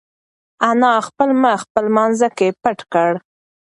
انا 0.69 0.93
خپل 1.07 1.29
مخ 1.43 1.59
په 1.71 1.79
لمانځه 1.85 2.27
کې 2.37 2.47
پټ 2.61 2.79
کړ. 2.93 3.09